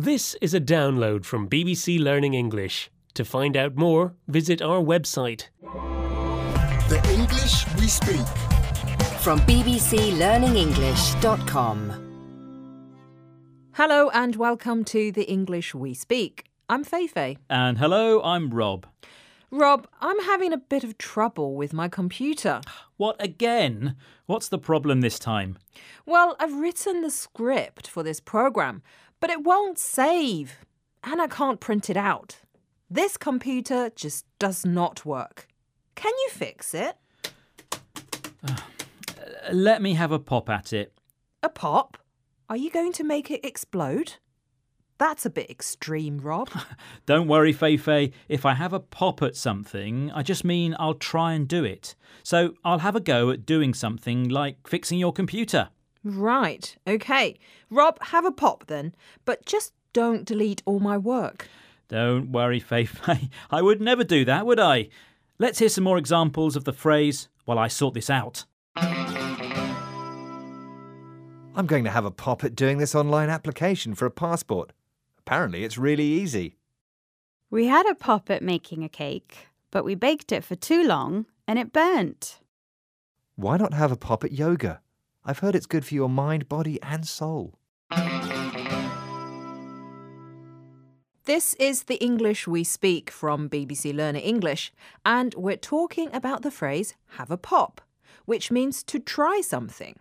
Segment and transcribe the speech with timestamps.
[0.00, 2.90] This is a download from BBC Learning English.
[3.12, 5.48] To find out more, visit our website.
[6.88, 8.26] The English we speak.
[9.20, 11.92] From bbclearningenglish.com.
[13.72, 16.46] Hello and welcome to the English We Speak.
[16.70, 17.36] I'm Feifei.
[17.50, 18.86] And hello, I'm Rob.
[19.52, 22.60] Rob, I'm having a bit of trouble with my computer.
[22.96, 23.96] What again?
[24.26, 25.58] What's the problem this time?
[26.06, 28.82] Well, I've written the script for this program,
[29.18, 30.58] but it won't save.
[31.02, 32.38] And I can't print it out.
[32.88, 35.48] This computer just does not work.
[35.96, 36.96] Can you fix it?
[38.46, 38.56] Uh,
[39.52, 40.92] let me have a pop at it.
[41.42, 41.98] A pop?
[42.48, 44.14] Are you going to make it explode?
[45.00, 46.50] That's a bit extreme, Rob.
[47.06, 48.12] Don't worry, Feifei.
[48.28, 51.94] If I have a pop at something, I just mean I'll try and do it.
[52.22, 55.70] So I'll have a go at doing something like fixing your computer.
[56.04, 57.38] right, okay.
[57.70, 58.94] Rob, have a pop then,
[59.24, 61.48] but just don't delete all my work.
[61.88, 63.30] Don't worry, Feifei.
[63.50, 64.90] I would never do that, would I?
[65.38, 68.44] Let's hear some more examples of the phrase while I sort this out.
[71.56, 74.72] I'm going to have a pop at doing this online application for a passport.
[75.30, 76.56] Apparently, it's really easy.
[77.50, 81.26] We had a pop at making a cake, but we baked it for too long
[81.46, 82.40] and it burnt.
[83.36, 84.80] Why not have a pop at yoga?
[85.24, 87.54] I've heard it's good for your mind, body, and soul.
[91.26, 94.72] This is the English we speak from BBC Learning English,
[95.06, 97.80] and we're talking about the phrase have a pop,
[98.24, 99.94] which means to try something.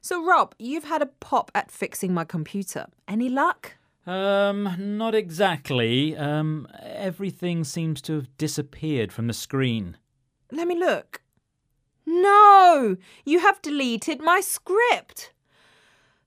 [0.00, 2.86] So, Rob, you've had a pop at fixing my computer.
[3.06, 3.76] Any luck?
[4.10, 6.16] Um, not exactly.
[6.16, 9.98] Um, everything seems to have disappeared from the screen.
[10.50, 11.22] Let me look.
[12.04, 12.96] No!
[13.24, 15.32] You have deleted my script!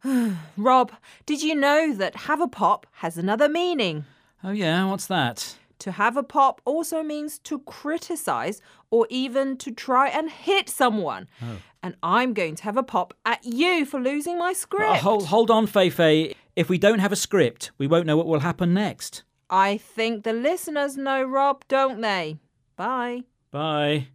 [0.58, 0.94] Rob,
[1.26, 4.06] did you know that have a pop has another meaning?
[4.46, 5.58] Oh, yeah, what's that?
[5.80, 8.62] To have a pop also means to criticize
[8.92, 11.28] or even to try and hit someone.
[11.42, 11.58] Oh.
[11.82, 14.90] And I'm going to have a pop at you for losing my script.
[14.90, 16.36] Oh, hold, hold on, Feifei.
[16.56, 19.24] If we don't have a script, we won't know what will happen next.
[19.50, 22.38] I think the listeners know, Rob, don't they?
[22.76, 23.24] Bye.
[23.50, 24.08] Bye.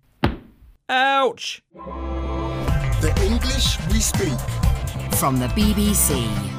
[0.88, 1.62] Ouch!
[1.74, 4.38] The English we speak.
[5.18, 6.57] From the BBC.